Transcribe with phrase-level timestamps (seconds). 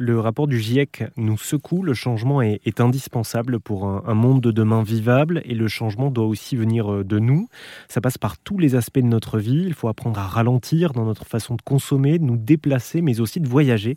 [0.00, 4.84] Le rapport du GIEC nous secoue, le changement est, indispensable pour un, monde de demain
[4.84, 7.48] vivable et le changement doit aussi venir euh, de nous.
[7.88, 11.04] Ça passe par tous les aspects de notre vie, il faut apprendre à ralentir dans
[11.04, 13.96] notre façon de consommer, de nous déplacer mais aussi de voyager.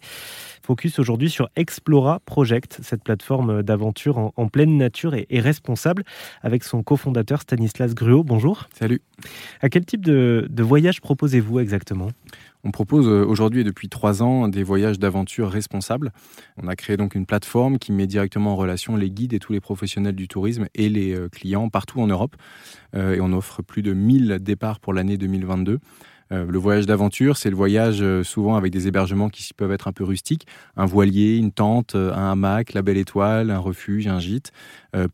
[0.64, 6.04] Focus aujourd'hui sur Explora Project, cette plateforme d'aventure en, pleine nature et, responsable
[6.42, 8.24] avec son cofondateur Stanislas Gruot.
[8.24, 8.68] Bonjour.
[8.74, 9.04] Salut.
[9.62, 12.10] À quel type de, de voyage proposez-vous exactement?
[12.64, 16.12] On propose euh, aujourd'hui et depuis trois ans des voyages d'aventure responsables.
[16.62, 19.54] On a créé donc une plateforme qui met directement en relation les guides et tous
[19.54, 22.36] les professionnels du tourisme et les euh, clients partout en Europe.
[22.96, 25.80] Euh, et on offre plus de 1000 départs pour l'année 2022.
[26.32, 29.88] Euh, le voyage d'aventure, c'est le voyage euh, souvent avec des hébergements qui peuvent être
[29.88, 34.08] un peu rustiques, un voilier, une tente, euh, un hamac, la belle étoile, un refuge,
[34.08, 34.52] un gîte,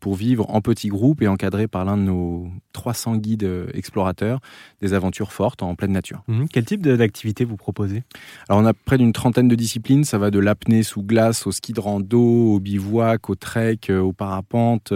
[0.00, 4.40] pour vivre en petits groupes et encadré par l'un de nos 300 guides explorateurs
[4.80, 6.24] des aventures fortes en pleine nature.
[6.26, 6.46] Mmh.
[6.52, 8.02] Quel type d'activité vous proposez?
[8.48, 11.52] Alors on a près d'une trentaine de disciplines, ça va de l'apnée sous glace au
[11.52, 14.92] ski de rando, au bivouac, au trek, au parapente,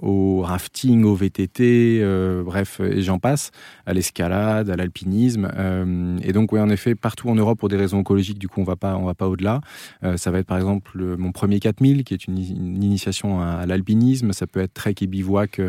[0.00, 2.02] au rafting, au VTT,
[2.46, 3.50] bref, et j'en passe,
[3.84, 5.50] à l'escalade, à l'alpinisme.
[5.54, 8.60] Euh, et donc, oui, en effet, partout en Europe, pour des raisons écologiques, du coup,
[8.60, 9.60] on va pas, on va pas au-delà.
[10.02, 14.32] Euh, ça va être par exemple mon premier 4000, qui est une, initiation à, l'alpinisme.
[14.32, 15.60] Ça peut être trek et bivouac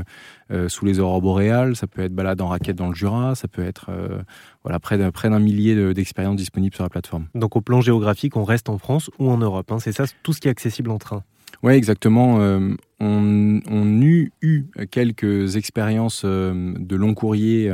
[0.52, 1.76] euh, sous les aurores boréales.
[1.76, 3.36] Ça peut être balade en raquette dans le Jura.
[3.36, 3.90] Ça peut être
[4.64, 7.28] voilà, près d'un, près d'un millier d'expériences disponibles sur la plateforme.
[7.36, 9.72] Donc, au plan géographique, on reste en France ou en Europe.
[9.72, 9.80] Hein.
[9.80, 11.24] c'est ça, tout ce qui est accessible en train.
[11.66, 12.36] Oui, exactement.
[13.00, 17.74] on, on eut eu quelques expériences de long courrier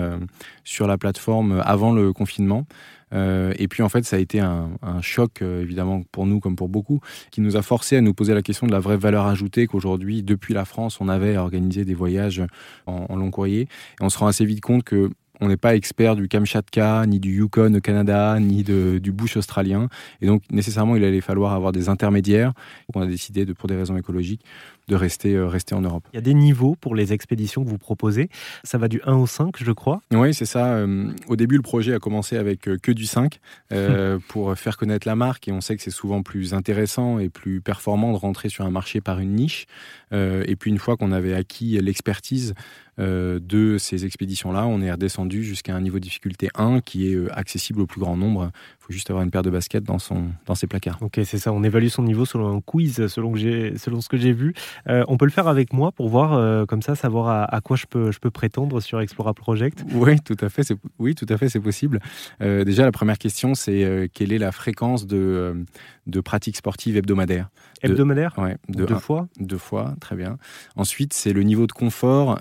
[0.64, 2.66] sur la plateforme avant le confinement.
[3.14, 4.70] Euh, et puis en fait, ça a été un,
[5.02, 8.34] choc, euh, évidemment, pour nous comme pour beaucoup, qui nous a forcé à nous poser
[8.34, 11.86] la question de la vraie valeur ajoutée qu'aujourd'hui, depuis la France, on avait à organiser
[11.86, 12.44] des voyages
[12.86, 13.62] en, long courrier.
[13.62, 13.68] Et
[14.04, 15.10] on se rend assez vite compte que
[15.42, 19.90] on n'est pas expert du Kamchatka, ni du Yukon au Canada, ni du bush australien.
[20.22, 22.54] Et donc, nécessairement, il allait falloir avoir des intermédiaires.
[22.94, 24.46] On a décidé, de, pour des raisons écologiques,
[24.88, 26.04] de rester, euh, rester en Europe.
[26.14, 28.30] Il y a des niveaux pour les expéditions que vous proposez.
[28.64, 30.02] Ça va du 1 au 5, je crois.
[30.12, 30.74] Oui, c'est ça.
[30.74, 33.40] Euh, au début, le projet a commencé avec euh, que du 5
[34.28, 35.48] pour faire connaître la marque.
[35.48, 38.70] Et on sait que c'est souvent plus intéressant et plus performant de rentrer sur un
[38.70, 39.66] marché par une niche.
[40.12, 42.54] et puis, une fois qu'on avait acquis l'expertise
[43.02, 47.82] de ces expéditions-là, on est redescendu jusqu'à un niveau de difficulté 1 qui est accessible
[47.82, 48.52] au plus grand nombre.
[48.82, 50.98] Il faut juste avoir une paire de baskets dans, son, dans ses placards.
[51.02, 51.54] Ok, c'est ça.
[51.54, 54.56] On évalue son niveau selon un quiz, selon, que selon ce que j'ai vu.
[54.90, 57.78] Euh, on peut le faire avec moi pour voir, euh, comme ça, savoir à, quoi
[57.78, 59.86] je peux, je peux prétendre sur Explora Project.
[59.94, 60.64] Oui, tout à fait.
[60.98, 62.00] Oui, tout à fait, c'est possible.
[62.42, 65.64] Euh, déjà, la première question, c'est quelle est la fréquence de,
[66.08, 67.50] de pratiques sportives hebdomadaires?
[67.84, 68.36] Hebdomadaire
[68.68, 69.28] de deux fois?
[69.40, 70.38] Deux fois, très bien.
[70.76, 72.40] Ensuite, c'est le niveau de confort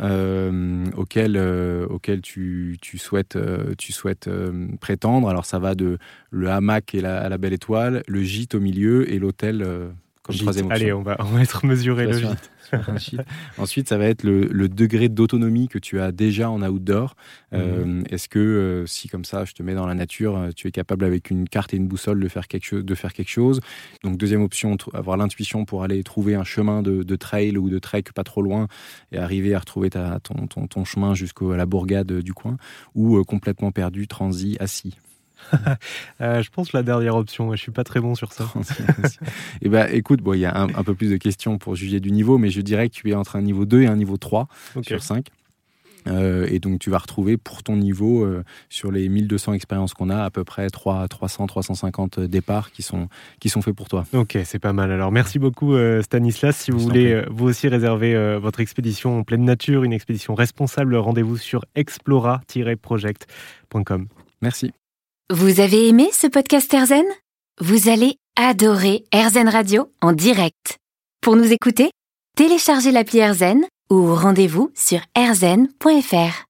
[0.96, 1.36] auquel,
[1.90, 3.38] auquel tu, tu souhaites,
[3.76, 4.30] tu souhaites
[4.80, 5.28] prétendre.
[5.28, 5.98] Alors, ça va de
[6.30, 9.92] le hamac et la, la belle étoile, le gîte au milieu et l'hôtel
[10.70, 12.50] Allez, on va, on va être mesuré le gîte.
[13.58, 17.16] Ensuite, ça va être le, degré d'autonomie que tu as déjà en outdoor.
[17.52, 18.04] Euh, mhm.
[18.10, 20.70] Est-ce que euh, si comme ça, je te mets dans la nature, euh, tu es
[20.70, 23.60] capable avec une carte et une boussole de faire quelque chose, de faire quelque chose?
[24.04, 28.04] Donc deuxième option, avoir l'intuition pour aller trouver un chemin de, trail ou de trek
[28.14, 28.68] pas trop loin
[29.10, 32.56] et arriver à retrouver ta, ton, ton, ton chemin jusqu'à la bourgade du coin
[32.94, 34.96] ou complètement perdu, transi, assis.
[36.20, 37.52] Euh, je pense la dernière option.
[37.52, 38.44] Je suis pas très bon sur ça.
[38.54, 38.62] et
[39.62, 42.10] eh ben, écoute, bon, il y a un, peu plus de questions pour juger du
[42.10, 44.48] niveau, mais je dirais que tu es entre un niveau 2 et un niveau 3
[44.82, 45.28] sur 5.
[46.08, 50.10] Euh, et donc, tu vas retrouver pour ton niveau, euh, sur les 1200 expériences qu'on
[50.10, 53.08] a, à peu près 3, 300, 350 départs qui sont,
[53.38, 54.04] qui sont faits pour toi.
[54.12, 54.92] Ok, c'est pas mal.
[54.92, 56.54] Alors, merci beaucoup, Stanislas.
[56.56, 61.38] Si vous voulez, vous aussi, réserver votre expédition en pleine nature, une expédition responsable, rendez-vous
[61.38, 64.08] sur explora-project.com.
[64.42, 64.72] Merci.
[65.32, 67.04] Vous avez aimé ce podcast Erzen
[67.60, 70.78] Vous allez adorer Erzen Radio en direct.
[71.22, 71.92] Pour nous écouter,
[72.36, 76.46] téléchargez l'appli Erzen ou rendez-vous sur erzen.fr.